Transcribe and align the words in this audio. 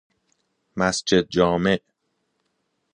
مسجدجامع 0.75 1.79